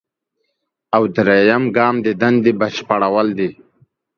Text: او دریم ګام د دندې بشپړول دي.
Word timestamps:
او 0.95 1.03
دریم 1.15 1.63
ګام 1.75 1.95
د 2.05 2.07
دندې 2.21 2.51
بشپړول 2.59 3.27
دي. 3.39 3.49